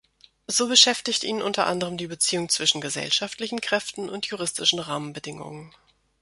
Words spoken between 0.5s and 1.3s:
beschäftigt